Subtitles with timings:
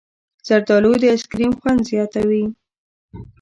[0.47, 2.43] زردالو د ایسکریم خوند زیاتوي.